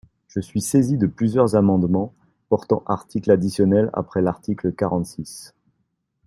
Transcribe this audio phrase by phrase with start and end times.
[0.29, 2.11] Je suis saisie de plusieurs amendements
[2.49, 5.53] portant article additionnel après l’article quarante-six.